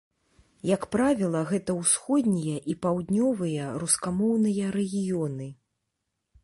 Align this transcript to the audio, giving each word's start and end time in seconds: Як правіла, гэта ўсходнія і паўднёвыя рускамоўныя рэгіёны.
Як 0.75 0.85
правіла, 0.95 1.41
гэта 1.51 1.75
ўсходнія 1.81 2.57
і 2.73 2.77
паўднёвыя 2.87 3.63
рускамоўныя 3.83 4.73
рэгіёны. 4.79 5.47